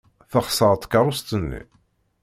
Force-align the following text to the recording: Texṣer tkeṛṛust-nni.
Texṣer 0.31 0.73
tkeṛṛust-nni. 0.77 1.61